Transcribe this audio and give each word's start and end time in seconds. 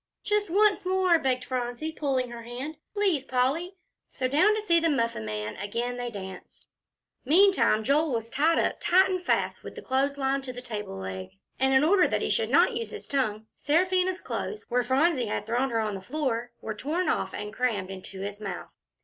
"Just 0.23 0.49
once 0.49 0.83
more," 0.83 1.19
begged 1.19 1.45
Phronsie, 1.45 1.91
pulling 1.91 2.31
her 2.31 2.41
hand; 2.41 2.77
"please, 2.95 3.23
Polly." 3.23 3.75
So 4.07 4.27
down 4.27 4.55
to 4.55 4.61
see 4.63 4.79
the 4.79 4.89
Muffin 4.89 5.25
Man 5.25 5.55
again 5.57 5.95
they 5.97 6.09
danced. 6.09 6.65
Meantime, 7.23 7.83
Joel 7.83 8.11
was 8.11 8.27
tied 8.31 8.57
up 8.57 8.77
tight 8.79 9.11
and 9.11 9.23
fast 9.23 9.63
with 9.63 9.75
the 9.75 9.81
clothes 9.83 10.17
line 10.17 10.41
to 10.41 10.53
the 10.53 10.59
table 10.63 10.97
leg, 10.97 11.29
and 11.59 11.75
in 11.75 11.83
order 11.83 12.07
that 12.07 12.23
he 12.23 12.31
should 12.31 12.49
not 12.49 12.75
use 12.75 12.89
his 12.89 13.05
tongue, 13.05 13.45
Seraphina's 13.55 14.21
clothes, 14.21 14.65
where 14.69 14.81
Phronsie 14.81 15.27
had 15.27 15.45
thrown 15.45 15.69
her 15.69 15.79
on 15.81 15.93
the 15.93 16.01
floor, 16.01 16.51
were 16.61 16.73
torn 16.73 17.07
off 17.07 17.31
and 17.35 17.53
crammed 17.53 17.91
into 17.91 18.21
his 18.21 18.41
mouth. 18.41 18.71